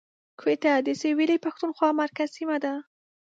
[0.39, 2.73] کوټه د سویلي پښتونخوا مرکز سیمه ده